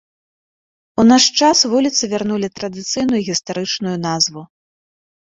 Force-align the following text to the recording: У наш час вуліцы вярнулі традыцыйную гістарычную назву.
У 1.01 1.03
наш 1.09 1.25
час 1.41 1.57
вуліцы 1.73 2.03
вярнулі 2.13 2.47
традыцыйную 2.59 3.21
гістарычную 3.27 3.93
назву. 4.07 4.43